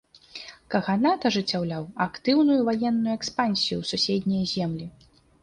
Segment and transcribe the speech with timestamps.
[0.75, 4.91] Каганат ажыццяўляў актыўную ваенную экспансію ў суседнія землі.